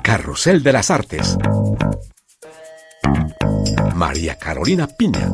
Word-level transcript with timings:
Carrusel 0.00 0.62
de 0.62 0.72
las 0.72 0.90
Artes. 0.90 1.36
María 3.94 4.38
Carolina 4.38 4.86
Piña. 4.86 5.32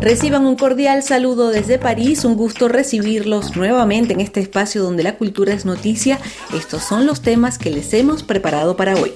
Reciban 0.00 0.46
un 0.46 0.56
cordial 0.56 1.02
saludo 1.02 1.50
desde 1.50 1.78
París, 1.78 2.24
un 2.24 2.36
gusto 2.36 2.68
recibirlos 2.68 3.56
nuevamente 3.56 4.14
en 4.14 4.20
este 4.20 4.40
espacio 4.40 4.82
donde 4.82 5.02
la 5.02 5.16
cultura 5.16 5.52
es 5.52 5.66
noticia. 5.66 6.18
Estos 6.54 6.82
son 6.82 7.06
los 7.06 7.20
temas 7.20 7.58
que 7.58 7.70
les 7.70 7.92
hemos 7.92 8.22
preparado 8.22 8.76
para 8.76 8.94
hoy. 8.94 9.12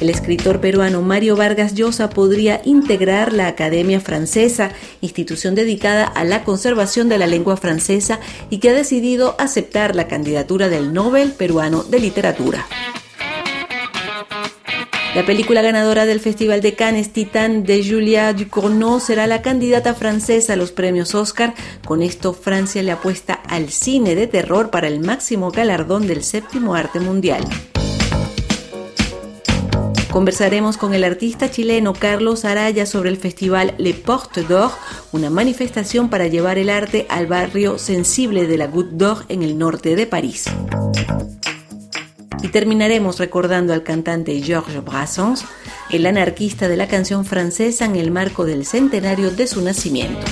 El 0.00 0.10
escritor 0.10 0.60
peruano 0.60 1.00
Mario 1.00 1.36
Vargas 1.36 1.74
Llosa 1.74 2.10
podría 2.10 2.60
integrar 2.66 3.32
la 3.32 3.46
Academia 3.46 3.98
Francesa, 3.98 4.70
institución 5.00 5.54
dedicada 5.54 6.04
a 6.04 6.24
la 6.24 6.44
conservación 6.44 7.08
de 7.08 7.16
la 7.16 7.26
lengua 7.26 7.56
francesa 7.56 8.20
y 8.50 8.58
que 8.58 8.68
ha 8.68 8.74
decidido 8.74 9.36
aceptar 9.38 9.96
la 9.96 10.06
candidatura 10.06 10.68
del 10.68 10.92
Nobel 10.92 11.32
peruano 11.32 11.82
de 11.82 12.00
literatura. 12.00 12.66
La 15.14 15.24
película 15.24 15.62
ganadora 15.62 16.04
del 16.04 16.20
Festival 16.20 16.60
de 16.60 16.74
Cannes, 16.74 17.14
Titán 17.14 17.64
de 17.64 17.82
Julia 17.82 18.34
Ducournau, 18.34 19.00
será 19.00 19.26
la 19.26 19.40
candidata 19.40 19.94
francesa 19.94 20.52
a 20.52 20.56
los 20.56 20.72
premios 20.72 21.14
Oscar. 21.14 21.54
Con 21.86 22.02
esto, 22.02 22.34
Francia 22.34 22.82
le 22.82 22.92
apuesta 22.92 23.32
al 23.32 23.70
cine 23.70 24.14
de 24.14 24.26
terror 24.26 24.68
para 24.68 24.88
el 24.88 25.00
máximo 25.00 25.50
galardón 25.50 26.06
del 26.06 26.22
séptimo 26.22 26.74
arte 26.74 27.00
mundial. 27.00 27.46
Conversaremos 30.16 30.78
con 30.78 30.94
el 30.94 31.04
artista 31.04 31.50
chileno 31.50 31.92
Carlos 31.92 32.46
Araya 32.46 32.86
sobre 32.86 33.10
el 33.10 33.18
festival 33.18 33.74
Le 33.76 33.92
Porte 33.92 34.44
d'Or, 34.44 34.70
una 35.12 35.28
manifestación 35.28 36.08
para 36.08 36.26
llevar 36.26 36.56
el 36.56 36.70
arte 36.70 37.04
al 37.10 37.26
barrio 37.26 37.76
sensible 37.76 38.46
de 38.46 38.56
la 38.56 38.66
Goutte 38.66 38.96
d'Or 38.96 39.26
en 39.28 39.42
el 39.42 39.58
norte 39.58 39.94
de 39.94 40.06
París. 40.06 40.46
Y 42.42 42.48
terminaremos 42.48 43.18
recordando 43.18 43.74
al 43.74 43.82
cantante 43.82 44.40
Georges 44.40 44.82
Brassens, 44.82 45.44
el 45.90 46.06
anarquista 46.06 46.66
de 46.66 46.78
la 46.78 46.88
canción 46.88 47.26
francesa 47.26 47.84
en 47.84 47.96
el 47.96 48.10
marco 48.10 48.46
del 48.46 48.64
centenario 48.64 49.30
de 49.30 49.46
su 49.46 49.60
nacimiento. 49.60 50.24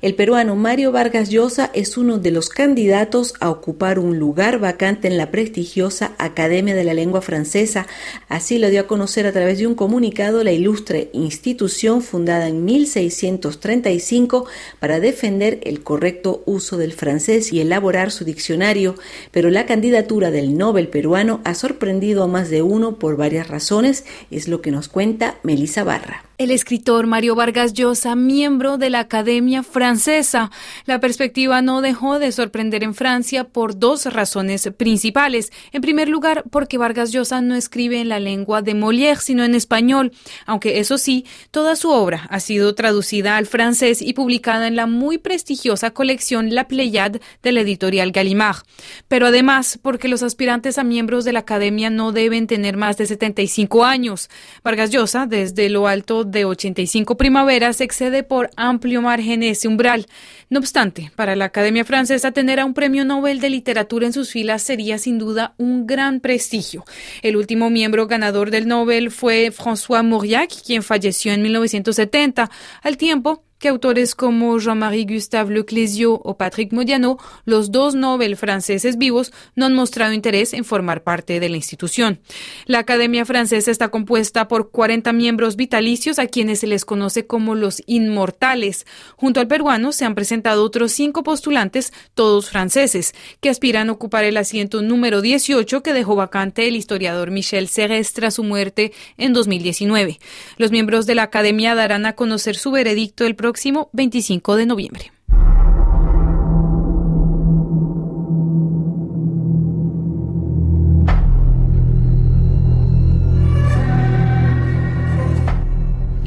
El 0.00 0.14
peruano 0.14 0.54
Mario 0.54 0.92
Vargas 0.92 1.28
Llosa 1.28 1.72
es 1.74 1.96
uno 1.98 2.20
de 2.20 2.30
los 2.30 2.50
candidatos 2.50 3.34
a 3.40 3.50
ocupar 3.50 3.98
un 3.98 4.16
lugar 4.16 4.60
vacante 4.60 5.08
en 5.08 5.16
la 5.16 5.32
prestigiosa 5.32 6.12
Academia 6.18 6.76
de 6.76 6.84
la 6.84 6.94
Lengua 6.94 7.20
Francesa. 7.20 7.88
Así 8.28 8.60
lo 8.60 8.70
dio 8.70 8.82
a 8.82 8.86
conocer 8.86 9.26
a 9.26 9.32
través 9.32 9.58
de 9.58 9.66
un 9.66 9.74
comunicado 9.74 10.44
la 10.44 10.52
ilustre 10.52 11.10
institución 11.14 12.00
fundada 12.00 12.46
en 12.46 12.64
1635 12.64 14.46
para 14.78 15.00
defender 15.00 15.58
el 15.64 15.82
correcto 15.82 16.44
uso 16.46 16.76
del 16.76 16.92
francés 16.92 17.52
y 17.52 17.60
elaborar 17.60 18.12
su 18.12 18.24
diccionario. 18.24 18.94
Pero 19.32 19.50
la 19.50 19.66
candidatura 19.66 20.30
del 20.30 20.56
Nobel 20.56 20.86
peruano 20.86 21.40
ha 21.42 21.54
sorprendido 21.54 22.22
a 22.22 22.28
más 22.28 22.50
de 22.50 22.62
uno 22.62 23.00
por 23.00 23.16
varias 23.16 23.48
razones, 23.48 24.04
es 24.30 24.46
lo 24.46 24.62
que 24.62 24.70
nos 24.70 24.86
cuenta 24.86 25.40
Melissa 25.42 25.82
Barra. 25.82 26.27
El 26.38 26.52
escritor 26.52 27.08
Mario 27.08 27.34
Vargas 27.34 27.72
Llosa, 27.72 28.14
miembro 28.14 28.78
de 28.78 28.90
la 28.90 29.00
Academia 29.00 29.64
Francesa. 29.64 30.52
La 30.84 31.00
perspectiva 31.00 31.62
no 31.62 31.80
dejó 31.80 32.20
de 32.20 32.30
sorprender 32.30 32.84
en 32.84 32.94
Francia 32.94 33.42
por 33.42 33.76
dos 33.76 34.04
razones 34.04 34.70
principales. 34.76 35.50
En 35.72 35.82
primer 35.82 36.08
lugar, 36.08 36.44
porque 36.48 36.78
Vargas 36.78 37.10
Llosa 37.10 37.40
no 37.40 37.56
escribe 37.56 38.00
en 38.00 38.08
la 38.08 38.20
lengua 38.20 38.62
de 38.62 38.74
Molière, 38.74 39.18
sino 39.20 39.42
en 39.42 39.56
español, 39.56 40.12
aunque 40.46 40.78
eso 40.78 40.96
sí, 40.96 41.26
toda 41.50 41.74
su 41.74 41.90
obra 41.90 42.28
ha 42.30 42.38
sido 42.38 42.72
traducida 42.76 43.36
al 43.36 43.46
francés 43.46 44.00
y 44.00 44.12
publicada 44.12 44.68
en 44.68 44.76
la 44.76 44.86
muy 44.86 45.18
prestigiosa 45.18 45.90
colección 45.90 46.54
La 46.54 46.68
Pléiade 46.68 47.20
de 47.42 47.50
la 47.50 47.62
editorial 47.62 48.12
Gallimard. 48.12 48.62
Pero 49.08 49.26
además, 49.26 49.80
porque 49.82 50.06
los 50.06 50.22
aspirantes 50.22 50.78
a 50.78 50.84
miembros 50.84 51.24
de 51.24 51.32
la 51.32 51.40
Academia 51.40 51.90
no 51.90 52.12
deben 52.12 52.46
tener 52.46 52.76
más 52.76 52.96
de 52.96 53.06
75 53.06 53.84
años. 53.84 54.30
Vargas 54.62 54.90
Llosa, 54.90 55.26
desde 55.26 55.68
lo 55.68 55.88
alto 55.88 56.27
de 56.30 56.44
85 56.44 57.16
primaveras 57.16 57.80
excede 57.80 58.22
por 58.22 58.50
amplio 58.56 59.02
margen 59.02 59.42
ese 59.42 59.68
umbral. 59.68 60.06
No 60.50 60.58
obstante, 60.58 61.10
para 61.16 61.36
la 61.36 61.46
Academia 61.46 61.84
Francesa 61.84 62.32
tener 62.32 62.60
a 62.60 62.64
un 62.64 62.74
premio 62.74 63.04
Nobel 63.04 63.40
de 63.40 63.50
Literatura 63.50 64.06
en 64.06 64.12
sus 64.12 64.30
filas 64.30 64.62
sería 64.62 64.98
sin 64.98 65.18
duda 65.18 65.54
un 65.58 65.86
gran 65.86 66.20
prestigio. 66.20 66.84
El 67.22 67.36
último 67.36 67.70
miembro 67.70 68.06
ganador 68.06 68.50
del 68.50 68.68
Nobel 68.68 69.10
fue 69.10 69.50
François 69.50 70.02
Mauriac, 70.02 70.50
quien 70.64 70.82
falleció 70.82 71.32
en 71.32 71.42
1970, 71.42 72.50
al 72.82 72.96
tiempo 72.96 73.47
que 73.58 73.68
autores 73.68 74.14
como 74.14 74.58
Jean-Marie 74.58 75.06
Gustave 75.08 75.52
Leclésio 75.52 76.14
o 76.14 76.36
Patrick 76.36 76.72
Modiano, 76.72 77.18
los 77.44 77.72
dos 77.72 77.94
Nobel 77.94 78.36
franceses 78.36 78.98
vivos, 78.98 79.32
no 79.56 79.66
han 79.66 79.74
mostrado 79.74 80.12
interés 80.12 80.52
en 80.52 80.64
formar 80.64 81.02
parte 81.02 81.40
de 81.40 81.48
la 81.48 81.56
institución. 81.56 82.20
La 82.66 82.78
Academia 82.78 83.24
Francesa 83.24 83.70
está 83.70 83.88
compuesta 83.88 84.46
por 84.46 84.70
40 84.70 85.12
miembros 85.12 85.56
vitalicios 85.56 86.18
a 86.18 86.26
quienes 86.26 86.60
se 86.60 86.66
les 86.66 86.84
conoce 86.84 87.26
como 87.26 87.54
los 87.54 87.82
inmortales. 87.86 88.86
Junto 89.16 89.40
al 89.40 89.48
peruano 89.48 89.90
se 89.92 90.04
han 90.04 90.14
presentado 90.14 90.62
otros 90.62 90.92
cinco 90.92 91.24
postulantes, 91.24 91.92
todos 92.14 92.50
franceses, 92.50 93.14
que 93.40 93.50
aspiran 93.50 93.88
a 93.88 93.92
ocupar 93.92 94.24
el 94.24 94.36
asiento 94.36 94.82
número 94.82 95.20
18 95.20 95.82
que 95.82 95.92
dejó 95.92 96.14
vacante 96.14 96.68
el 96.68 96.76
historiador 96.76 97.32
Michel 97.32 97.68
Serres 97.68 98.12
tras 98.12 98.34
su 98.34 98.44
muerte 98.44 98.92
en 99.16 99.32
2019. 99.32 100.20
Los 100.58 100.70
miembros 100.70 101.06
de 101.06 101.16
la 101.16 101.24
Academia 101.24 101.74
darán 101.74 102.06
a 102.06 102.14
conocer 102.14 102.56
su 102.56 102.70
veredicto 102.70 103.26
el 103.26 103.34
próximo 103.34 103.47
25 103.92 104.56
de 104.56 104.66
noviembre. 104.66 105.12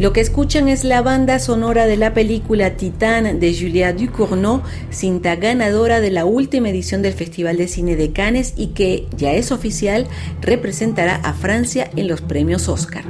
Lo 0.02 0.14
que 0.14 0.22
escuchan 0.22 0.68
es 0.68 0.84
la 0.84 1.04
banda 1.04 1.38
sonora 1.38 1.86
de 1.86 1.96
la 1.96 2.16
película 2.16 2.76
Titán 2.76 3.40
de 3.40 3.56
Julia 3.56 3.94
Ducournau, 3.94 4.64
cinta 4.90 5.36
ganadora 5.36 6.00
de 6.00 6.09
la 6.09 6.26
última 6.26 6.70
edición 6.70 7.03
del 7.03 7.14
Festival 7.14 7.58
de 7.58 7.68
Cine 7.68 7.96
de 7.96 8.12
Cannes 8.12 8.56
y 8.58 8.70
que 8.70 9.06
ya 9.16 9.34
es 9.34 9.52
oficial 9.52 10.08
representará 10.42 11.18
a 11.18 11.34
Francia 11.34 11.88
en 11.96 12.08
los 12.08 12.22
premios 12.22 12.68
Oscar. 12.68 13.03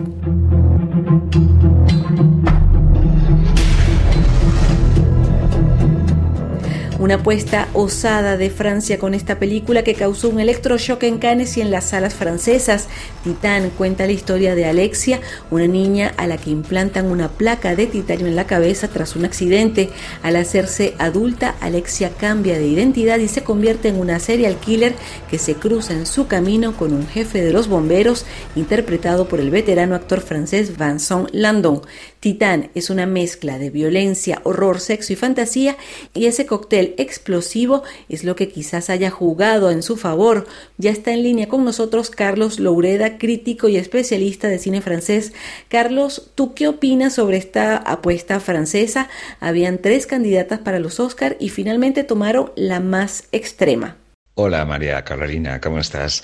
Una 7.01 7.15
apuesta 7.15 7.67
osada 7.73 8.37
de 8.37 8.51
Francia 8.51 8.99
con 8.99 9.15
esta 9.15 9.39
película 9.39 9.83
que 9.83 9.95
causó 9.95 10.29
un 10.29 10.39
electroshock 10.39 11.01
en 11.01 11.17
Cannes 11.17 11.57
y 11.57 11.61
en 11.61 11.71
las 11.71 11.85
salas 11.85 12.13
francesas. 12.13 12.89
Titán 13.23 13.71
cuenta 13.75 14.05
la 14.05 14.11
historia 14.11 14.53
de 14.53 14.65
Alexia, 14.65 15.19
una 15.49 15.65
niña 15.65 16.13
a 16.17 16.27
la 16.27 16.37
que 16.37 16.51
implantan 16.51 17.07
una 17.07 17.29
placa 17.29 17.75
de 17.75 17.87
titanio 17.87 18.27
en 18.27 18.35
la 18.35 18.45
cabeza 18.45 18.87
tras 18.87 19.15
un 19.15 19.25
accidente. 19.25 19.89
Al 20.21 20.35
hacerse 20.35 20.93
adulta, 20.99 21.55
Alexia 21.59 22.11
cambia 22.19 22.59
de 22.59 22.67
identidad 22.67 23.17
y 23.17 23.27
se 23.27 23.41
convierte 23.41 23.87
en 23.87 23.99
una 23.99 24.19
serial 24.19 24.57
killer 24.57 24.93
que 25.27 25.39
se 25.39 25.55
cruza 25.55 25.93
en 25.93 26.05
su 26.05 26.27
camino 26.27 26.77
con 26.77 26.93
un 26.93 27.07
jefe 27.07 27.41
de 27.41 27.51
los 27.51 27.67
bomberos 27.67 28.27
interpretado 28.55 29.27
por 29.27 29.39
el 29.39 29.49
veterano 29.49 29.95
actor 29.95 30.21
francés 30.21 30.77
Vincent 30.77 31.29
Landon. 31.31 31.81
Titán 32.21 32.69
es 32.75 32.91
una 32.91 33.07
mezcla 33.07 33.57
de 33.57 33.71
violencia, 33.71 34.41
horror, 34.43 34.79
sexo 34.79 35.11
y 35.11 35.15
fantasía 35.15 35.75
y 36.13 36.27
ese 36.27 36.45
cóctel 36.45 36.93
explosivo 36.99 37.81
es 38.09 38.23
lo 38.23 38.35
que 38.35 38.47
quizás 38.47 38.91
haya 38.91 39.09
jugado 39.09 39.71
en 39.71 39.81
su 39.81 39.97
favor. 39.97 40.45
Ya 40.77 40.91
está 40.91 41.13
en 41.13 41.23
línea 41.23 41.47
con 41.47 41.65
nosotros 41.65 42.11
Carlos 42.11 42.59
Loureda, 42.59 43.17
crítico 43.17 43.69
y 43.69 43.77
especialista 43.77 44.49
de 44.49 44.59
cine 44.59 44.81
francés. 44.81 45.33
Carlos, 45.67 46.29
¿tú 46.35 46.53
qué 46.53 46.67
opinas 46.67 47.15
sobre 47.15 47.37
esta 47.37 47.75
apuesta 47.77 48.39
francesa? 48.39 49.09
Habían 49.39 49.79
tres 49.79 50.05
candidatas 50.05 50.59
para 50.59 50.77
los 50.77 50.99
Oscar 50.99 51.37
y 51.39 51.49
finalmente 51.49 52.03
tomaron 52.03 52.51
la 52.55 52.79
más 52.79 53.23
extrema. 53.31 53.97
Hola 54.35 54.63
María 54.63 55.03
Carolina, 55.03 55.59
¿cómo 55.59 55.79
estás? 55.79 56.23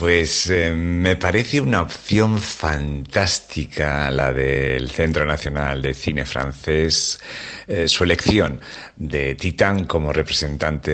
Pues 0.00 0.48
eh, 0.48 0.72
me 0.72 1.14
parece 1.16 1.60
una 1.60 1.82
opción 1.82 2.38
fantástica 2.38 4.10
la 4.10 4.32
del 4.32 4.88
Centro 4.88 5.26
Nacional 5.26 5.82
de 5.82 5.92
Cine 5.92 6.24
Francés, 6.24 7.20
eh, 7.68 7.86
su 7.86 8.04
elección 8.04 8.62
de 8.96 9.34
Titán 9.34 9.84
como 9.84 10.12
representante 10.12 10.90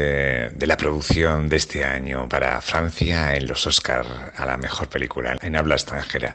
de 0.51 0.67
la 0.67 0.77
producción 0.77 1.49
de 1.49 1.57
este 1.57 1.85
año 1.85 2.29
para 2.29 2.61
Francia 2.61 3.37
en 3.37 3.47
los 3.47 3.67
Oscar 3.67 4.33
a 4.37 4.45
la 4.45 4.57
mejor 4.57 4.89
película 4.89 5.37
en 5.41 5.55
habla 5.55 5.77
extranjera. 5.77 6.35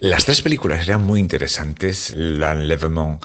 Las 0.00 0.24
tres 0.24 0.42
películas 0.42 0.86
eran 0.86 1.04
muy 1.04 1.20
interesantes. 1.20 2.12
L'Enlèvement 2.14 3.20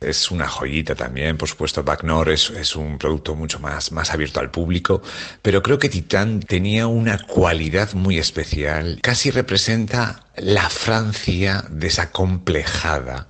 es 0.00 0.30
una 0.30 0.46
joyita 0.46 0.94
también, 0.94 1.36
por 1.36 1.48
supuesto, 1.48 1.84
es, 2.26 2.50
es 2.50 2.76
un 2.76 2.98
producto 2.98 3.34
mucho 3.34 3.58
más, 3.60 3.92
más 3.92 4.10
abierto 4.12 4.40
al 4.40 4.50
público, 4.50 5.02
pero 5.42 5.62
creo 5.62 5.78
que 5.78 5.88
Titán 5.88 6.40
tenía 6.40 6.86
una 6.86 7.18
cualidad 7.18 7.92
muy 7.94 8.18
especial, 8.26 8.98
casi 9.02 9.30
representa 9.30 10.24
la 10.36 10.68
Francia 10.68 11.64
desacomplejada 11.70 13.28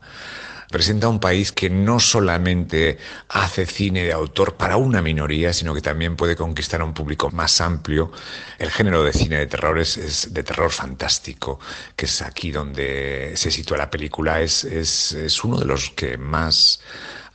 presenta 0.70 1.08
un 1.08 1.20
país 1.20 1.52
que 1.52 1.70
no 1.70 2.00
solamente 2.00 2.98
hace 3.28 3.66
cine 3.66 4.04
de 4.04 4.12
autor 4.12 4.56
para 4.56 4.76
una 4.76 5.00
minoría, 5.00 5.52
sino 5.52 5.74
que 5.74 5.80
también 5.80 6.16
puede 6.16 6.36
conquistar 6.36 6.80
a 6.80 6.84
un 6.84 6.94
público 6.94 7.30
más 7.30 7.60
amplio. 7.60 8.12
El 8.58 8.70
género 8.70 9.02
de 9.02 9.12
cine 9.12 9.38
de 9.38 9.46
terror 9.46 9.78
es, 9.78 10.32
de 10.32 10.42
terror 10.42 10.70
fantástico, 10.70 11.60
que 11.94 12.06
es 12.06 12.22
aquí 12.22 12.50
donde 12.50 13.32
se 13.36 13.50
sitúa 13.50 13.78
la 13.78 13.90
película. 13.90 14.40
Es, 14.40 14.64
es, 14.64 15.12
es 15.12 15.44
uno 15.44 15.58
de 15.58 15.66
los 15.66 15.90
que 15.90 16.18
más 16.18 16.80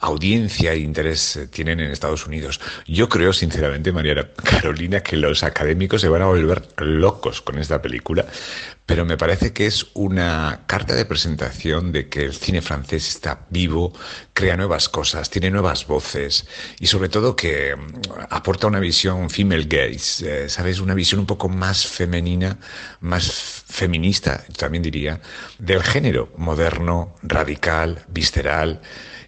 audiencia 0.02 0.74
e 0.74 0.80
interés 0.80 1.38
eh, 1.38 1.48
tienen 1.48 1.80
en 1.80 1.92
Estados 1.92 2.26
Unidos. 2.28 2.60
Yo 2.88 3.08
creo, 3.08 3.32
sinceramente, 3.32 3.92
María 3.92 4.32
Carolina, 4.44 5.02
que 5.02 5.16
los 5.16 5.44
académicos 5.44 6.02
se 6.02 6.10
van 6.10 6.24
a 6.24 6.26
volver 6.26 6.68
locos 6.78 7.42
con 7.42 7.60
esta 7.60 7.82
película, 7.82 8.26
pero 8.86 9.06
me 9.06 9.16
parece 9.16 9.54
que 9.54 9.68
es 9.68 9.86
una 9.94 10.62
carta 10.66 10.96
de 10.96 11.06
presentación 11.06 11.92
de 11.92 12.10
que 12.10 12.26
el 12.26 12.34
cine 12.34 12.62
francés 12.62 13.08
está 13.08 13.46
vivo, 13.50 13.94
crea 14.34 14.58
nuevas 14.58 14.90
cosas, 14.90 15.30
tiene 15.30 15.52
nuevas 15.52 15.86
voces 15.88 16.48
y 16.80 16.88
sobre 16.88 17.08
todo 17.08 17.36
que 17.36 17.76
mm, 17.76 17.92
aporta 18.30 18.68
una 18.68 18.80
visión 18.80 19.30
female 19.30 19.66
gaze, 19.66 20.46
eh, 20.46 20.50
¿sabes? 20.50 20.80
Una 20.80 20.96
visión 20.96 21.20
un 21.22 21.28
poco 21.28 21.48
más 21.48 21.86
femenina, 21.86 22.58
más 23.00 23.64
feminista, 23.68 24.44
también 24.58 24.82
diría, 24.84 25.22
del 25.60 25.84
género 25.84 26.34
moderno, 26.36 27.16
radical, 27.22 28.04
visceral 28.10 28.82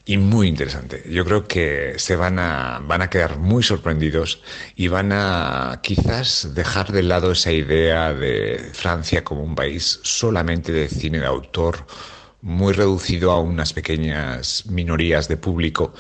y 0.05 0.17
muy 0.17 0.47
interesante. 0.47 1.03
Yo 1.09 1.23
creo 1.25 1.47
que 1.47 1.93
se 1.97 2.15
van 2.15 2.39
a, 2.39 2.79
van 2.83 3.01
a 3.01 3.09
quedar 3.09 3.37
muy 3.37 3.63
sorprendidos 3.63 4.41
y 4.75 4.87
van 4.87 5.11
a 5.13 5.79
quizás 5.81 6.53
dejar 6.53 6.91
de 6.91 7.03
lado 7.03 7.31
esa 7.31 7.51
idea 7.51 8.13
de 8.13 8.71
Francia 8.73 9.23
como 9.23 9.43
un 9.43 9.55
país 9.55 9.99
solamente 10.03 10.71
de 10.71 10.89
cine 10.89 11.19
de 11.19 11.25
autor, 11.25 11.85
muy 12.41 12.73
reducido 12.73 13.31
a 13.31 13.39
unas 13.39 13.71
pequeñas 13.71 14.65
minorías 14.65 15.29
de 15.29 15.37
público. 15.37 15.93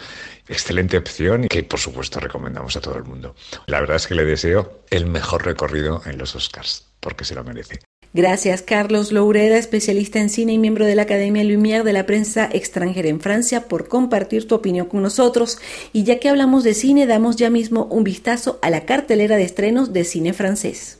Excelente 0.49 0.97
opción 0.97 1.45
y 1.45 1.47
que 1.47 1.63
por 1.63 1.79
supuesto 1.79 2.19
recomendamos 2.19 2.75
a 2.75 2.81
todo 2.81 2.97
el 2.97 3.05
mundo. 3.05 3.35
La 3.67 3.79
verdad 3.79 3.95
es 3.95 4.07
que 4.07 4.15
le 4.15 4.25
deseo 4.25 4.83
el 4.89 5.05
mejor 5.05 5.45
recorrido 5.45 6.01
en 6.05 6.17
los 6.17 6.35
Oscars, 6.35 6.85
porque 6.99 7.23
se 7.23 7.35
lo 7.35 7.45
merece. 7.45 7.79
Gracias, 8.15 8.61
Carlos 8.61 9.11
Loureda, 9.11 9.57
especialista 9.57 10.19
en 10.19 10.29
cine 10.29 10.53
y 10.53 10.59
miembro 10.59 10.85
de 10.85 10.93
la 10.93 11.01
Academia 11.01 11.43
Lumière 11.43 11.83
de 11.83 11.93
la 11.93 12.05
prensa 12.05 12.47
extranjera 12.51 13.09
en 13.09 13.19
Francia, 13.19 13.67
por 13.67 13.87
compartir 13.87 14.47
tu 14.47 14.53
opinión 14.53 14.85
con 14.85 15.01
nosotros. 15.01 15.57
Y 15.93 16.03
ya 16.03 16.19
que 16.19 16.29
hablamos 16.29 16.63
de 16.63 16.75
cine, 16.75 17.07
damos 17.07 17.37
ya 17.37 17.49
mismo 17.49 17.87
un 17.89 18.03
vistazo 18.03 18.59
a 18.61 18.69
la 18.69 18.81
cartelera 18.81 19.35
de 19.35 19.43
estrenos 19.43 19.93
de 19.93 20.03
cine 20.03 20.33
francés. 20.33 20.99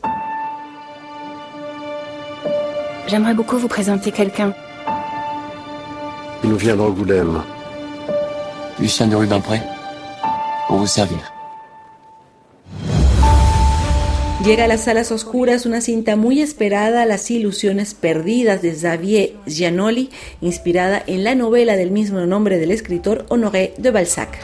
J'aimerais 3.07 3.35
beaucoup 3.35 3.57
vous 3.57 3.67
présenter 3.67 4.11
quelqu'un. 4.11 4.55
Il 6.43 6.49
nous 6.49 6.57
vient 6.57 6.75
d'Angoulême. 6.75 7.43
Lucien 8.79 9.05
de 9.05 9.15
Rubempré, 9.15 9.61
pour 10.67 10.77
vous 10.77 10.87
servir. 10.87 11.32
Llega 14.43 14.65
a 14.65 14.67
las 14.67 14.83
salas 14.83 15.09
oscuras 15.13 15.65
una 15.65 15.79
cinta 15.79 16.17
muy 16.17 16.41
esperada, 16.41 17.05
Las 17.05 17.31
ilusiones 17.31 17.93
perdidas 17.93 18.61
de 18.61 18.75
Xavier 18.75 19.31
Giannoli, 19.45 20.09
inspirada 20.41 21.01
en 21.07 21.23
la 21.23 21.33
novela 21.33 21.77
del 21.77 21.91
mismo 21.91 22.19
nombre 22.25 22.57
del 22.57 22.71
escritor 22.71 23.25
Honoré 23.29 23.73
de 23.77 23.91
Balzac. 23.91 24.37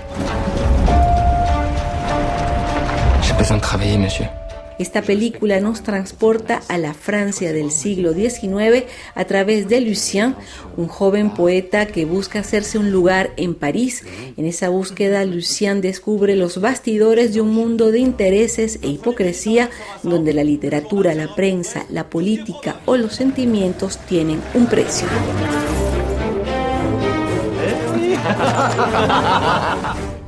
J'ai 3.24 3.34
besoin 3.38 3.58
de 3.58 3.62
travailler, 3.62 3.98
monsieur. 3.98 4.30
Esta 4.80 5.02
película 5.02 5.60
nos 5.60 5.84
transporta 5.84 6.62
a 6.70 6.78
la 6.78 6.94
Francia 6.94 7.52
del 7.52 7.70
siglo 7.70 8.14
XIX 8.14 8.86
a 9.14 9.26
través 9.26 9.68
de 9.68 9.82
Lucien, 9.82 10.36
un 10.78 10.88
joven 10.88 11.32
poeta 11.34 11.86
que 11.86 12.06
busca 12.06 12.40
hacerse 12.40 12.78
un 12.78 12.90
lugar 12.90 13.32
en 13.36 13.56
París. 13.56 14.06
En 14.38 14.46
esa 14.46 14.70
búsqueda, 14.70 15.26
Lucien 15.26 15.82
descubre 15.82 16.38
los 16.38 16.62
bastidores 16.62 17.34
de 17.34 17.42
un 17.42 17.54
mundo 17.54 17.92
de 17.92 18.00
intereses 18.00 18.80
e 18.82 18.88
hipocresía 18.88 19.70
donde 20.02 20.34
la 20.34 20.46
literatura, 20.46 21.14
la 21.14 21.36
prensa, 21.36 21.86
la 21.90 22.10
política 22.10 22.80
o 22.86 22.96
los 22.96 23.14
sentimientos 23.16 23.98
tienen 24.08 24.42
un 24.54 24.68
precio. 24.68 25.08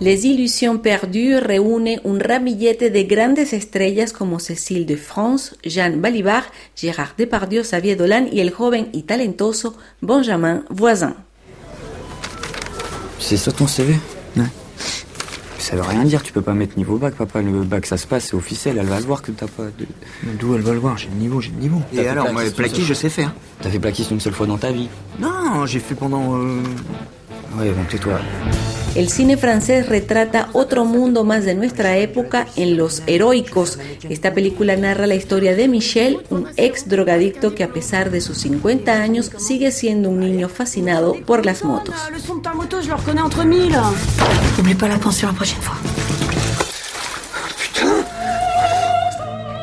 Les 0.01 0.25
Illusions 0.25 0.79
Perdues 0.79 1.37
reúne 1.37 2.01
un 2.03 2.17
ramillete 2.17 2.89
de 2.89 3.03
grandes 3.03 3.53
estrellas 3.53 4.11
como 4.11 4.39
Cécile 4.39 4.87
de 4.87 4.95
France, 4.95 5.55
Jeanne 5.63 6.01
Balibar, 6.01 6.45
Gérard 6.75 7.13
Depardieu, 7.19 7.61
Xavier 7.61 7.95
Dolan 7.95 8.25
y 8.31 8.39
el 8.39 8.49
joven 8.49 8.87
y 8.93 9.03
talentoso 9.03 9.75
Benjamin 10.01 10.63
Voisin. 10.71 11.13
C'est 13.19 13.37
ça 13.37 13.51
ton 13.51 13.67
CV 13.67 13.93
Ouais. 14.35 14.45
Ça 15.59 15.75
veut 15.75 15.83
rien 15.83 16.03
dire, 16.03 16.23
tu 16.23 16.33
peux 16.33 16.41
pas 16.41 16.55
mettre 16.55 16.79
niveau 16.79 16.97
bac, 16.97 17.13
papa. 17.13 17.43
Le 17.43 17.61
bac, 17.61 17.85
ça 17.85 17.97
se 17.97 18.07
passe, 18.07 18.29
c'est 18.29 18.35
officiel, 18.35 18.79
elle 18.79 18.87
va 18.87 18.99
le 18.99 19.05
voir 19.05 19.21
que 19.21 19.31
t'as 19.31 19.45
pas 19.45 19.65
de. 19.65 19.85
D'où 20.39 20.55
elle 20.55 20.61
va 20.61 20.73
le 20.73 20.79
voir? 20.79 20.97
J'ai 20.97 21.09
le 21.09 21.15
niveau, 21.17 21.41
j'ai 21.41 21.51
le 21.51 21.61
niveau. 21.61 21.79
Et 21.93 22.07
alors, 22.07 22.33
moi, 22.33 22.41
plaquis, 22.49 22.81
je 22.81 22.95
sais 22.95 23.09
faire. 23.09 23.35
T'as 23.61 23.69
fait 23.69 23.77
plaquis 23.77 24.07
une 24.09 24.19
seule 24.19 24.33
fois 24.33 24.47
dans 24.47 24.57
ta 24.57 24.71
vie 24.71 24.89
Non, 25.19 25.67
j'ai 25.67 25.79
fait 25.79 25.93
pendant. 25.93 26.35
Euh... 26.39 26.59
Ouais, 27.59 27.69
bon, 27.69 27.83
tais-toi. 27.87 28.19
El 28.93 29.07
cine 29.07 29.37
francés 29.37 29.87
retrata 29.87 30.49
otro 30.51 30.83
mundo 30.83 31.23
más 31.23 31.45
de 31.45 31.55
nuestra 31.55 31.95
época 31.97 32.47
en 32.57 32.75
Los 32.75 33.03
Heroicos. 33.07 33.79
Esta 34.09 34.33
película 34.33 34.75
narra 34.75 35.07
la 35.07 35.15
historia 35.15 35.55
de 35.55 35.69
Michel, 35.69 36.19
un 36.29 36.47
ex 36.57 36.89
drogadicto 36.89 37.55
que 37.55 37.63
a 37.63 37.71
pesar 37.71 38.11
de 38.11 38.19
sus 38.19 38.39
50 38.39 39.01
años 39.01 39.31
sigue 39.37 39.71
siendo 39.71 40.09
un 40.09 40.19
niño 40.19 40.49
fascinado 40.49 41.15
por 41.25 41.45
las 41.45 41.63
motos. 41.63 41.95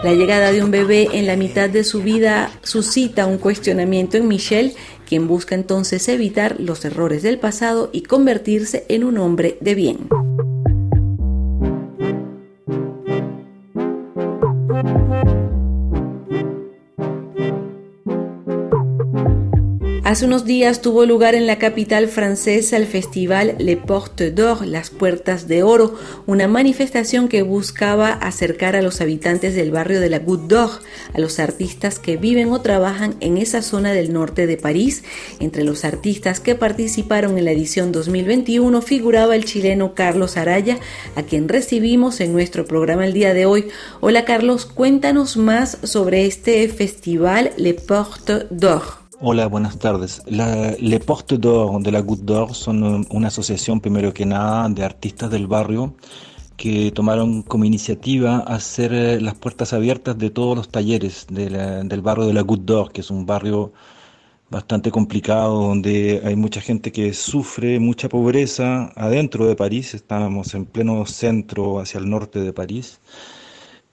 La 0.04 0.14
llegada 0.14 0.52
de 0.52 0.62
un 0.62 0.70
bebé 0.70 1.08
en 1.12 1.26
la 1.26 1.36
mitad 1.36 1.68
de 1.68 1.82
su 1.82 2.02
vida 2.02 2.50
suscita 2.62 3.26
un 3.26 3.36
cuestionamiento 3.36 4.16
en 4.16 4.28
Michel, 4.28 4.74
quien 5.08 5.26
busca 5.26 5.54
entonces 5.54 6.06
evitar 6.08 6.60
los 6.60 6.84
errores 6.84 7.22
del 7.22 7.38
pasado 7.38 7.88
y 7.92 8.02
convertirse 8.02 8.84
en 8.88 9.04
un 9.04 9.16
hombre 9.16 9.56
de 9.62 9.74
bien. 9.74 10.08
Hace 20.08 20.24
unos 20.24 20.46
días 20.46 20.80
tuvo 20.80 21.04
lugar 21.04 21.34
en 21.34 21.46
la 21.46 21.58
capital 21.58 22.08
francesa 22.08 22.78
el 22.78 22.86
festival 22.86 23.56
Les 23.58 23.76
Portes 23.76 24.34
d'Or, 24.34 24.66
las 24.66 24.88
Puertas 24.88 25.48
de 25.48 25.62
Oro, 25.62 25.96
una 26.24 26.48
manifestación 26.48 27.28
que 27.28 27.42
buscaba 27.42 28.14
acercar 28.14 28.74
a 28.74 28.80
los 28.80 29.02
habitantes 29.02 29.54
del 29.54 29.70
barrio 29.70 30.00
de 30.00 30.08
la 30.08 30.20
Goutte 30.20 30.48
d'Or, 30.48 30.70
a 31.12 31.20
los 31.20 31.38
artistas 31.38 31.98
que 31.98 32.16
viven 32.16 32.50
o 32.52 32.62
trabajan 32.62 33.16
en 33.20 33.36
esa 33.36 33.60
zona 33.60 33.92
del 33.92 34.14
norte 34.14 34.46
de 34.46 34.56
París. 34.56 35.04
Entre 35.40 35.62
los 35.62 35.84
artistas 35.84 36.40
que 36.40 36.54
participaron 36.54 37.36
en 37.36 37.44
la 37.44 37.50
edición 37.50 37.92
2021 37.92 38.80
figuraba 38.80 39.36
el 39.36 39.44
chileno 39.44 39.92
Carlos 39.92 40.38
Araya, 40.38 40.78
a 41.16 41.22
quien 41.24 41.50
recibimos 41.50 42.22
en 42.22 42.32
nuestro 42.32 42.64
programa 42.64 43.04
el 43.04 43.12
día 43.12 43.34
de 43.34 43.44
hoy. 43.44 43.68
Hola 44.00 44.24
Carlos, 44.24 44.64
cuéntanos 44.64 45.36
más 45.36 45.76
sobre 45.82 46.24
este 46.24 46.66
festival 46.70 47.52
Les 47.58 47.78
Portes 47.78 48.46
d'Or. 48.48 48.97
Hola, 49.20 49.46
buenas 49.48 49.78
tardes. 49.78 50.22
La, 50.26 50.72
Les 50.78 51.00
Portes 51.00 51.40
d'Or 51.40 51.82
de 51.82 51.90
la 51.92 52.00
Goutte 52.00 52.24
d'Or 52.24 52.54
son 52.54 53.06
una 53.10 53.28
asociación, 53.28 53.80
primero 53.80 54.12
que 54.14 54.24
nada, 54.26 54.68
de 54.68 54.84
artistas 54.84 55.30
del 55.30 55.46
barrio 55.46 55.94
que 56.56 56.92
tomaron 56.92 57.42
como 57.42 57.64
iniciativa 57.64 58.38
hacer 58.40 58.92
eh, 58.94 59.20
las 59.20 59.34
puertas 59.36 59.72
abiertas 59.72 60.18
de 60.18 60.30
todos 60.30 60.56
los 60.56 60.68
talleres 60.70 61.26
de 61.30 61.50
la- 61.50 61.84
del 61.84 62.02
barrio 62.02 62.26
de 62.26 62.34
la 62.34 62.42
Goutte 62.42 62.64
d'Or, 62.66 62.92
que 62.92 63.00
es 63.02 63.10
un 63.10 63.26
barrio 63.26 63.72
bastante 64.50 64.90
complicado, 64.92 65.54
donde 65.68 66.22
hay 66.24 66.36
mucha 66.36 66.60
gente 66.60 66.92
que 66.92 67.14
sufre 67.14 67.80
mucha 67.80 68.08
pobreza 68.08 68.92
adentro 68.96 69.46
de 69.46 69.56
París. 69.56 69.94
Estábamos 69.94 70.54
en 70.54 70.66
pleno 70.66 71.06
centro 71.06 71.80
hacia 71.80 72.00
el 72.00 72.10
norte 72.10 72.40
de 72.40 72.52
París. 72.52 73.00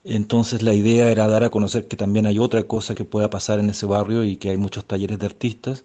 Entonces 0.08 0.62
la 0.62 0.72
idea 0.72 1.10
era 1.10 1.26
dar 1.26 1.42
a 1.42 1.50
conocer 1.50 1.88
que 1.88 1.96
también 1.96 2.26
hay 2.26 2.38
otra 2.38 2.62
cosa 2.62 2.94
que 2.94 3.04
pueda 3.04 3.28
pasar 3.28 3.58
en 3.58 3.70
ese 3.70 3.86
barrio 3.86 4.22
y 4.24 4.36
que 4.36 4.50
hay 4.50 4.56
muchos 4.56 4.84
talleres 4.84 5.18
de 5.18 5.26
artistas. 5.26 5.84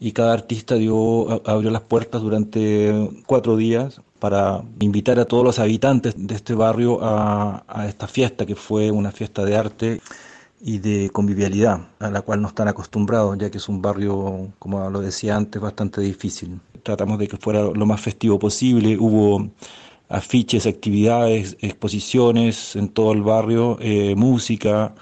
Y 0.00 0.12
cada 0.12 0.32
artista 0.32 0.74
dio, 0.74 1.40
abrió 1.48 1.70
las 1.70 1.82
puertas 1.82 2.20
durante 2.20 3.10
cuatro 3.26 3.56
días 3.56 4.00
para 4.18 4.64
invitar 4.80 5.20
a 5.20 5.24
todos 5.24 5.44
los 5.44 5.58
habitantes 5.60 6.14
de 6.16 6.34
este 6.34 6.54
barrio 6.54 6.98
a, 7.02 7.64
a 7.68 7.86
esta 7.88 8.08
fiesta, 8.08 8.44
que 8.44 8.56
fue 8.56 8.90
una 8.90 9.12
fiesta 9.12 9.44
de 9.44 9.56
arte 9.56 10.00
y 10.60 10.78
de 10.78 11.10
convivialidad, 11.10 11.88
a 12.00 12.10
la 12.10 12.22
cual 12.22 12.42
no 12.42 12.48
están 12.48 12.68
acostumbrados, 12.68 13.36
ya 13.38 13.50
que 13.50 13.58
es 13.58 13.68
un 13.68 13.80
barrio, 13.82 14.50
como 14.58 14.90
lo 14.90 15.00
decía 15.00 15.36
antes, 15.36 15.60
bastante 15.60 16.00
difícil. 16.00 16.58
Tratamos 16.82 17.18
de 17.18 17.28
que 17.28 17.36
fuera 17.36 17.62
lo 17.62 17.86
más 17.86 18.00
festivo 18.00 18.38
posible, 18.38 18.96
hubo 18.98 19.48
afiches, 20.08 20.66
actividades, 20.66 21.56
exposiciones 21.60 22.76
en 22.76 22.88
todo 22.88 23.12
el 23.12 23.22
barrio, 23.22 23.78
eh, 23.80 24.14
música 24.16 24.94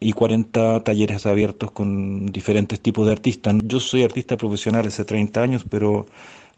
y 0.00 0.12
40 0.12 0.84
talleres 0.84 1.26
abiertos 1.26 1.70
con 1.70 2.26
diferentes 2.26 2.80
tipos 2.80 3.06
de 3.06 3.12
artistas. 3.12 3.54
Yo 3.64 3.80
soy 3.80 4.02
artista 4.02 4.36
profesional 4.36 4.86
hace 4.86 5.04
30 5.04 5.42
años, 5.42 5.64
pero 5.68 6.06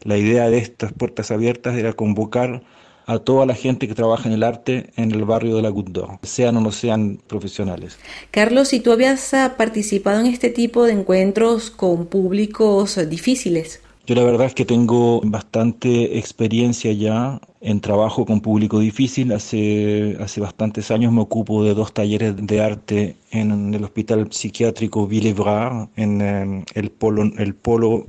La 0.05 0.17
idea 0.17 0.49
de 0.49 0.59
estas 0.59 0.93
puertas 0.93 1.29
abiertas 1.29 1.77
era 1.77 1.91
convocar 1.91 2.63
a 3.05 3.19
toda 3.19 3.45
la 3.45 3.55
gente 3.55 3.87
que 3.87 3.95
trabaja 3.95 4.29
en 4.29 4.35
el 4.35 4.43
arte 4.43 4.91
en 4.95 5.11
el 5.11 5.25
barrio 5.25 5.57
de 5.57 5.63
la 5.63 5.71
d'Or, 5.71 6.19
sean 6.23 6.55
o 6.57 6.61
no 6.61 6.71
sean 6.71 7.19
profesionales. 7.27 7.97
Carlos, 8.31 8.69
si 8.69 8.79
tú 8.79 8.91
habías 8.93 9.33
ah, 9.33 9.55
participado 9.57 10.21
en 10.21 10.27
este 10.27 10.49
tipo 10.51 10.85
de 10.85 10.93
encuentros 10.93 11.69
con 11.71 12.05
públicos 12.05 12.97
difíciles. 13.09 13.81
Yo 14.09 14.15
la 14.15 14.23
verdad 14.23 14.47
es 14.47 14.55
que 14.55 14.65
tengo 14.65 15.21
bastante 15.23 16.17
experiencia 16.17 16.91
ya 16.93 17.39
en 17.61 17.79
trabajo 17.79 18.25
con 18.25 18.41
público 18.41 18.79
difícil. 18.79 19.31
Hace, 19.31 20.17
hace 20.19 20.41
bastantes 20.41 20.89
años 20.89 21.13
me 21.13 21.21
ocupo 21.21 21.63
de 21.63 21.75
dos 21.75 21.93
talleres 21.93 22.35
de 22.35 22.59
arte 22.59 23.17
en 23.29 23.71
el 23.71 23.83
Hospital 23.83 24.31
Psiquiátrico 24.31 25.05
Villebrard, 25.05 25.89
en, 25.95 26.21
en 26.21 26.65
el, 26.73 26.89
polo, 26.89 27.21
el 27.37 27.53
polo 27.53 28.07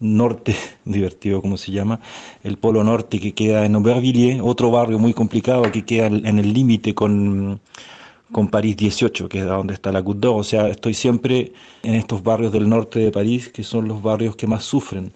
norte, 0.00 0.54
divertido 0.84 1.40
como 1.40 1.56
se 1.56 1.72
llama, 1.72 2.00
el 2.44 2.58
polo 2.58 2.84
norte 2.84 3.18
que 3.18 3.32
queda 3.32 3.64
en 3.64 3.76
Aubervilliers, 3.76 4.42
otro 4.44 4.70
barrio 4.70 4.98
muy 4.98 5.14
complicado 5.14 5.62
que 5.72 5.86
queda 5.86 6.08
en 6.08 6.38
el 6.38 6.52
límite 6.52 6.94
con 6.94 7.62
con 8.32 8.48
París 8.48 8.76
18, 8.76 9.28
que 9.28 9.40
es 9.40 9.46
donde 9.46 9.74
está 9.74 9.92
la 9.92 10.00
Goutte 10.00 10.20
d'Or. 10.20 10.40
O 10.40 10.44
sea, 10.44 10.68
estoy 10.68 10.94
siempre 10.94 11.52
en 11.82 11.94
estos 11.94 12.22
barrios 12.22 12.52
del 12.52 12.68
norte 12.68 13.00
de 13.00 13.10
París, 13.10 13.48
que 13.48 13.64
son 13.64 13.88
los 13.88 14.02
barrios 14.02 14.36
que 14.36 14.46
más 14.46 14.64
sufren. 14.64 15.12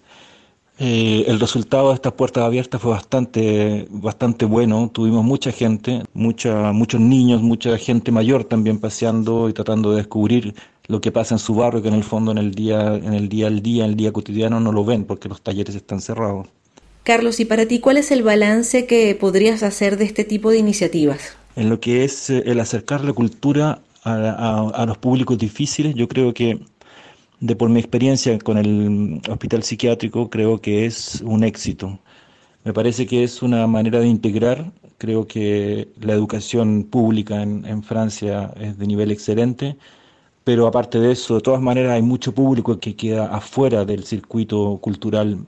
Eh, 0.77 1.23
el 1.27 1.39
resultado 1.39 1.89
de 1.89 1.95
estas 1.95 2.13
puertas 2.13 2.43
abiertas 2.43 2.81
fue 2.81 2.91
bastante, 2.91 3.87
bastante 3.89 4.45
bueno. 4.45 4.89
Tuvimos 4.91 5.23
mucha 5.23 5.51
gente, 5.51 6.03
mucha, 6.13 6.73
muchos 6.73 6.99
niños, 6.99 7.41
mucha 7.41 7.77
gente 7.77 8.11
mayor 8.11 8.43
también 8.43 8.79
paseando 8.79 9.47
y 9.47 9.53
tratando 9.53 9.91
de 9.91 9.97
descubrir 9.97 10.53
lo 10.87 10.99
que 10.99 11.11
pasa 11.11 11.35
en 11.35 11.39
su 11.39 11.55
barrio, 11.55 11.81
que 11.81 11.87
en 11.87 11.93
el 11.93 12.03
fondo 12.03 12.31
en 12.31 12.37
el 12.37 12.51
día, 12.51 12.95
en 12.95 13.13
el 13.13 13.29
día 13.29 13.47
al 13.47 13.61
día, 13.61 13.85
en 13.85 13.91
el 13.91 13.95
día 13.95 14.11
cotidiano 14.11 14.59
no 14.59 14.71
lo 14.71 14.83
ven 14.83 15.05
porque 15.05 15.29
los 15.29 15.41
talleres 15.41 15.75
están 15.75 16.01
cerrados. 16.01 16.47
Carlos, 17.03 17.39
y 17.39 17.45
para 17.45 17.67
ti, 17.67 17.79
¿cuál 17.79 17.97
es 17.97 18.11
el 18.11 18.23
balance 18.23 18.85
que 18.85 19.15
podrías 19.15 19.63
hacer 19.63 19.97
de 19.97 20.05
este 20.05 20.23
tipo 20.23 20.49
de 20.49 20.57
iniciativas? 20.57 21.37
En 21.55 21.69
lo 21.69 21.79
que 21.79 22.03
es 22.03 22.29
eh, 22.29 22.43
el 22.47 22.59
acercar 22.59 23.05
la 23.05 23.13
cultura 23.13 23.79
a, 24.03 24.69
a 24.73 24.85
los 24.85 24.97
públicos 24.97 25.37
difíciles, 25.37 25.95
yo 25.95 26.07
creo 26.07 26.33
que 26.33 26.59
de 27.39 27.55
por 27.55 27.69
mi 27.69 27.79
experiencia 27.79 28.37
con 28.39 28.57
el 28.57 29.21
hospital 29.29 29.63
psiquiátrico, 29.63 30.29
creo 30.29 30.61
que 30.61 30.85
es 30.85 31.21
un 31.21 31.43
éxito. 31.43 31.99
Me 32.63 32.73
parece 32.73 33.05
que 33.07 33.23
es 33.23 33.41
una 33.43 33.67
manera 33.67 33.99
de 33.99 34.07
integrar, 34.07 34.71
creo 34.97 35.27
que 35.27 35.89
la 36.01 36.13
educación 36.13 36.85
pública 36.85 37.41
en, 37.43 37.83
Francia 37.83 38.53
es 38.59 38.77
de 38.77 38.87
nivel 38.87 39.11
excelente, 39.11 39.77
pero 40.43 40.67
aparte 40.67 40.99
de 40.99 41.11
eso, 41.13 41.35
de 41.35 41.41
todas 41.41 41.61
maneras 41.61 41.93
hay 41.93 42.01
mucho 42.03 42.33
público 42.33 42.79
que 42.79 42.95
queda 42.95 43.27
afuera 43.27 43.85
del 43.85 44.05
circuito 44.05 44.79
cultural 44.81 45.45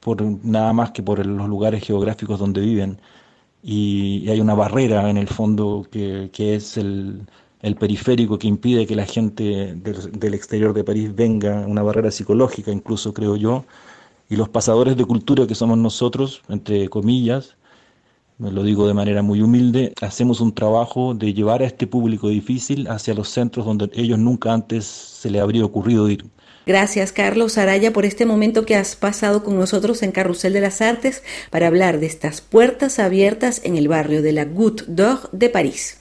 por 0.00 0.22
nada 0.44 0.72
más 0.72 0.92
que 0.92 1.02
por 1.02 1.24
los 1.26 1.48
lugares 1.48 1.84
geográficos 1.84 2.38
donde 2.40 2.60
viven. 2.60 3.00
Y, 3.62 4.28
hay 4.30 4.40
una 4.40 4.54
barrera 4.54 5.10
en 5.10 5.18
el 5.18 5.28
fondo 5.28 5.86
que 5.90 6.30
es 6.36 6.76
el, 6.76 7.26
el 7.62 7.74
periférico 7.74 8.38
que 8.38 8.46
impide 8.46 8.86
que 8.86 8.94
la 8.94 9.06
gente 9.06 9.74
del, 9.74 10.34
exterior 10.34 10.72
de 10.72 10.84
París 10.84 11.14
venga, 11.14 11.66
una 11.66 11.82
barrera 11.82 12.10
psicológica 12.10 12.70
incluso 12.70 13.12
creo 13.12 13.36
yo, 13.36 13.64
y 14.28 14.36
los 14.36 14.48
pasadores 14.48 14.96
de 14.96 15.04
cultura 15.04 15.46
que 15.46 15.54
somos 15.54 15.78
nosotros, 15.78 16.42
entre 16.48 16.88
comillas, 16.88 17.56
me 18.36 18.52
lo 18.52 18.62
digo 18.62 18.86
de 18.86 18.94
manera 18.94 19.22
muy 19.22 19.40
humilde, 19.40 19.94
hacemos 20.00 20.40
un 20.40 20.54
trabajo 20.54 21.14
de 21.14 21.34
llevar 21.34 21.62
a 21.62 21.66
este 21.66 21.86
público 21.86 22.28
difícil 22.28 22.86
hacia 22.88 23.14
los 23.14 23.30
centros 23.30 23.66
donde 23.66 23.90
ellos 23.94 24.18
nunca 24.18 24.52
antes 24.52 24.84
se 24.84 25.30
les 25.30 25.42
habría 25.42 25.64
ocurrido 25.64 26.08
ir. 26.08 26.24
Gracias 26.64 27.12
Carlos 27.12 27.56
Araya 27.56 27.92
por 27.94 28.04
este 28.04 28.26
momento 28.26 28.66
que 28.66 28.76
has 28.76 28.94
pasado 28.94 29.42
con 29.42 29.58
nosotros 29.58 30.02
en 30.02 30.12
Carrusel 30.12 30.52
de 30.52 30.60
las 30.60 30.82
Artes 30.82 31.22
para 31.50 31.66
hablar 31.66 31.98
de 31.98 32.06
estas 32.06 32.42
puertas 32.42 32.98
abiertas 32.98 33.62
en 33.64 33.76
el 33.76 33.88
barrio 33.88 34.22
de 34.22 34.32
la 34.32 34.44
Goutte 34.44 34.84
d'Or 34.86 35.30
de 35.32 35.48
París. 35.48 35.98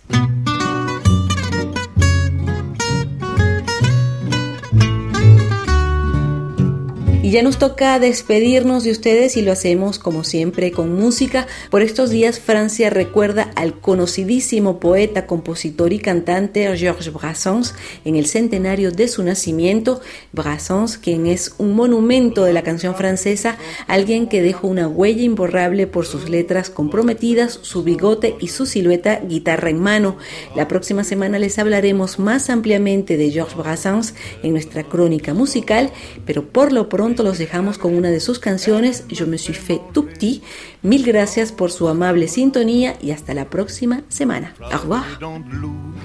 Y 7.27 7.31
ya 7.31 7.43
nos 7.43 7.59
toca 7.59 7.99
despedirnos 7.99 8.85
de 8.85 8.91
ustedes 8.91 9.35
y 9.35 9.41
lo 9.41 9.51
hacemos 9.51 9.99
como 9.99 10.23
siempre 10.23 10.71
con 10.71 10.95
música. 10.95 11.45
Por 11.69 11.81
estos 11.81 12.09
días 12.09 12.39
Francia 12.39 12.89
recuerda 12.89 13.51
al 13.55 13.81
conocidísimo 13.81 14.79
poeta, 14.79 15.27
compositor 15.27 15.91
y 15.91 15.99
cantante 15.99 16.73
Georges 16.77 17.11
Brassens 17.11 17.75
en 18.05 18.15
el 18.15 18.27
centenario 18.27 18.91
de 18.91 19.09
su 19.09 19.23
nacimiento. 19.23 19.99
Brassens, 20.31 20.97
quien 20.97 21.27
es 21.27 21.53
un 21.57 21.73
monumento 21.73 22.45
de 22.45 22.53
la 22.53 22.63
canción 22.63 22.95
francesa, 22.95 23.57
alguien 23.87 24.27
que 24.29 24.41
dejó 24.41 24.69
una 24.69 24.87
huella 24.87 25.23
imborrable 25.23 25.85
por 25.85 26.05
sus 26.05 26.29
letras 26.29 26.69
comprometidas, 26.69 27.59
su 27.61 27.83
bigote 27.83 28.37
y 28.39 28.47
su 28.47 28.65
silueta 28.65 29.19
guitarra 29.19 29.69
en 29.69 29.81
mano. 29.81 30.15
La 30.55 30.69
próxima 30.69 31.03
semana 31.03 31.39
les 31.39 31.59
hablaremos 31.59 32.19
más 32.19 32.49
ampliamente 32.49 33.17
de 33.17 33.31
Georges 33.31 33.57
Brassens 33.57 34.13
en 34.43 34.53
nuestra 34.53 34.83
crónica 34.83 35.33
musical, 35.33 35.91
pero 36.25 36.47
por 36.47 36.71
lo 36.71 36.87
pronto 36.87 37.16
los 37.23 37.37
dejamos 37.37 37.77
con 37.77 37.95
una 37.95 38.09
de 38.09 38.19
sus 38.19 38.39
canciones, 38.39 39.05
Je 39.09 39.25
me 39.25 39.37
suis 39.37 39.55
fait 39.55 39.81
tout 39.93 40.05
petit. 40.05 40.41
Mil 40.83 41.03
gracias 41.03 41.51
por 41.51 41.71
su 41.71 41.87
amable 41.87 42.27
sintonía 42.27 42.95
y 43.01 43.11
hasta 43.11 43.33
la 43.33 43.45
próxima 43.45 44.01
semana. 44.09 44.53
Au 44.73 44.77
revoir. 44.77 45.05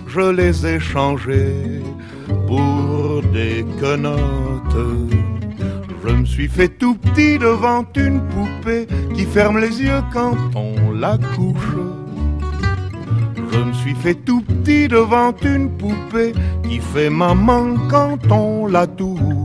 Je 0.09 0.33
les 0.33 0.67
ai 0.67 0.79
changés 0.79 1.83
pour 2.47 3.23
des 3.33 3.65
quenottes. 3.81 4.77
Je 6.05 6.13
me 6.13 6.25
suis 6.27 6.49
fait 6.49 6.69
tout 6.69 6.97
petit 6.97 7.39
devant 7.39 7.87
une 7.97 8.21
poupée 8.29 8.87
qui 9.15 9.25
ferme 9.25 9.59
les 9.59 9.81
yeux 9.81 10.03
quand 10.13 10.37
on 10.55 10.93
la 10.93 11.17
couche. 11.37 11.77
Je 13.53 13.59
me 13.59 13.73
suis 13.73 13.95
fait 13.95 14.15
tout 14.15 14.43
petit 14.43 14.89
devant 14.89 15.33
une 15.43 15.71
poupée 15.71 16.33
qui 16.69 16.81
fait 16.81 17.11
maman 17.11 17.77
quand 17.89 18.19
on 18.31 18.67
la 18.67 18.87
touche. 18.87 19.42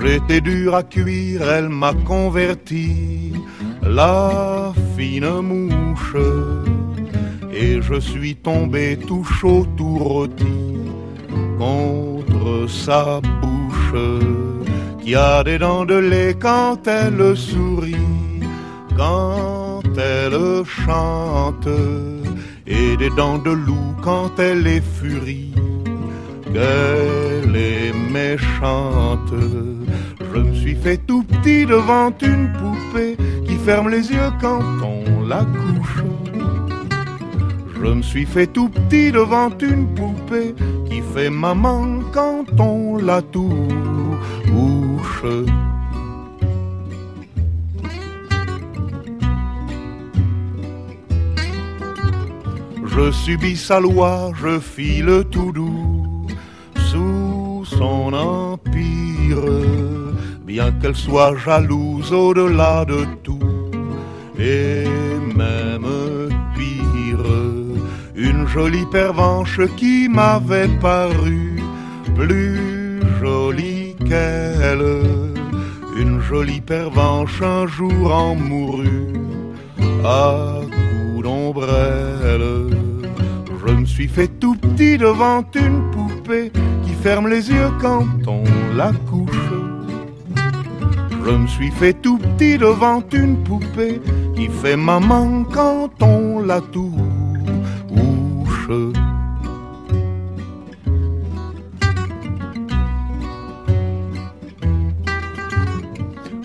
J'étais 0.00 0.40
dur 0.40 0.74
à 0.74 0.82
cuire, 0.82 1.42
elle 1.42 1.68
m'a 1.68 1.92
converti, 1.94 3.32
la 3.82 4.72
fine 4.96 5.40
mouche. 5.40 6.16
Et 7.52 7.82
je 7.82 7.98
suis 7.98 8.36
tombé 8.36 8.98
tout 9.06 9.24
chaud, 9.24 9.66
tout 9.76 9.98
rôti, 9.98 10.76
contre 11.58 12.68
sa 12.68 13.20
bouche, 13.20 13.94
qui 15.02 15.14
a 15.14 15.42
des 15.42 15.58
dents 15.58 15.84
de 15.84 15.96
lait 15.96 16.34
quand 16.38 16.86
elle 16.86 17.36
sourit, 17.36 17.96
quand 18.96 19.61
elle 19.98 20.64
chante, 20.64 21.68
et 22.66 22.96
des 22.96 23.10
dents 23.10 23.38
de 23.38 23.50
loup 23.50 23.94
quand 24.02 24.38
elle 24.38 24.66
est 24.66 24.84
furie, 24.98 25.54
qu'elle 26.52 27.56
est 27.56 27.92
méchante 28.10 29.32
je 30.34 30.40
me 30.40 30.54
suis 30.54 30.74
fait 30.74 30.96
tout 30.96 31.24
petit 31.24 31.66
devant 31.66 32.12
une 32.22 32.50
poupée 32.52 33.16
qui 33.46 33.56
ferme 33.56 33.90
les 33.90 34.10
yeux 34.10 34.30
quand 34.40 34.62
on 34.82 35.26
la 35.26 35.44
couche. 35.44 36.02
Je 37.74 37.86
me 37.86 38.02
suis 38.02 38.24
fait 38.24 38.46
tout 38.46 38.68
petit 38.68 39.12
devant 39.12 39.50
une 39.58 39.92
poupée 39.94 40.54
qui 40.88 41.02
fait 41.14 41.30
maman 41.30 42.00
quand 42.12 42.46
on 42.58 42.96
la 42.96 43.20
touche. 43.20 45.24
Je 52.94 53.10
subis 53.10 53.56
sa 53.56 53.80
loi, 53.80 54.32
je 54.40 54.60
file 54.60 55.24
tout 55.30 55.52
doux 55.52 56.26
sous 56.76 57.64
son 57.64 58.12
empire 58.12 59.82
bien 60.52 60.70
qu'elle 60.72 60.94
soit 60.94 61.34
jalouse 61.38 62.12
au-delà 62.12 62.84
de 62.84 63.06
tout, 63.22 63.38
et 64.38 64.84
même 65.34 65.88
pire, 66.54 67.24
une 68.14 68.46
jolie 68.46 68.84
pervenche 68.92 69.60
qui 69.78 70.10
m'avait 70.10 70.68
paru 70.68 71.62
plus 72.14 73.00
jolie 73.18 73.96
qu'elle, 74.06 74.86
une 75.96 76.20
jolie 76.20 76.60
pervenche 76.60 77.40
un 77.40 77.66
jour 77.66 78.14
en 78.14 78.34
mourut 78.34 79.14
à 80.04 80.60
coups 80.74 81.22
d'ombrelle 81.22 82.71
me 83.82 83.86
suis 83.86 84.06
fait 84.06 84.28
tout 84.38 84.54
petit 84.54 84.96
devant 84.96 85.44
une 85.56 85.90
poupée 85.90 86.52
qui 86.84 86.92
ferme 87.02 87.26
les 87.26 87.50
yeux 87.50 87.70
quand 87.80 88.06
on 88.28 88.44
la 88.76 88.92
couche. 89.10 89.50
Je 91.26 91.30
me 91.32 91.48
suis 91.48 91.72
fait 91.72 91.94
tout 91.94 92.16
petit 92.16 92.58
devant 92.58 93.02
une 93.12 93.42
poupée 93.42 94.00
qui 94.36 94.46
fait 94.46 94.76
maman 94.76 95.42
quand 95.52 96.00
on 96.00 96.38
la 96.38 96.60
touche. 96.60 96.94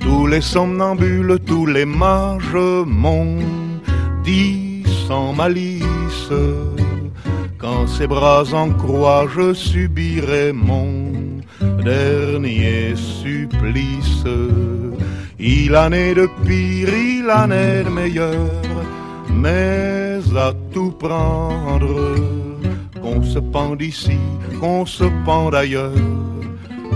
Tous 0.01 0.25
les 0.25 0.41
somnambules, 0.41 1.37
tous 1.45 1.67
les 1.67 1.85
mages 1.85 2.63
m'ont 2.87 3.37
dit 4.23 4.83
sans 5.07 5.33
malice 5.33 6.31
qu'en 7.59 7.87
ses 7.87 8.07
bras 8.07 8.43
en 8.53 8.69
croix 8.69 9.25
je 9.35 9.53
subirai 9.53 10.51
mon 10.53 11.11
dernier 11.83 12.95
supplice. 12.95 14.23
Il 15.39 15.75
en 15.75 15.91
est 15.91 16.15
de 16.15 16.27
pire, 16.45 16.89
il 16.89 17.29
en 17.29 17.51
est 17.51 17.83
de 17.83 17.89
meilleur, 17.89 18.49
mais 19.31 20.19
à 20.35 20.51
tout 20.73 20.91
prendre, 20.91 22.15
qu'on 23.01 23.21
se 23.23 23.39
pende 23.39 23.81
ici, 23.81 24.19
qu'on 24.59 24.85
se 24.85 25.05
pende 25.25 25.55
ailleurs, 25.55 25.91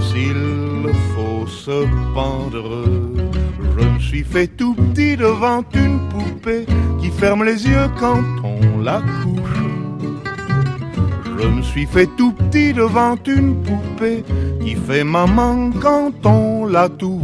s'il 0.08 0.91
faut 1.13 1.48
se 1.48 1.86
pendre. 2.13 2.86
Je 3.77 3.86
me 3.86 4.00
suis 4.00 4.24
fait 4.24 4.48
tout 4.48 4.74
petit 4.74 5.15
devant 5.15 5.63
une 5.74 6.00
poupée 6.10 6.65
qui 7.00 7.10
ferme 7.10 7.44
les 7.44 7.68
yeux 7.68 7.89
quand 8.00 8.24
on 8.44 8.80
la 8.82 9.01
couche. 9.22 9.61
Je 11.41 11.48
me 11.48 11.62
suis 11.63 11.86
fait 11.88 12.07
tout 12.17 12.33
petit 12.33 12.71
devant 12.74 13.17
une 13.25 13.55
poupée 13.63 14.24
qui 14.62 14.75
fait 14.75 15.03
maman 15.03 15.71
quand 15.81 16.13
on 16.25 16.65
la 16.67 16.88
touche. 16.88 17.21